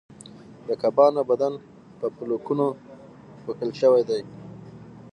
د 0.67 0.69
کبانو 0.81 1.21
بدن 1.29 1.53
په 1.99 2.05
پولکونو 2.15 2.65
پوښل 3.41 3.71
شوی 3.79 4.03
دی 4.09 4.21